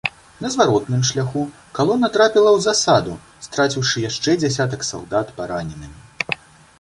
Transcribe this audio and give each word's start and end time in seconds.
На 0.43 0.49
зваротным 0.53 1.01
шляху 1.09 1.41
калона 1.79 2.09
трапіла 2.15 2.49
ў 2.57 2.65
засаду, 2.67 3.13
страціўшы 3.49 3.97
яшчэ 4.09 4.35
дзясятак 4.45 4.87
салдат 4.89 5.27
параненымі. 5.41 6.39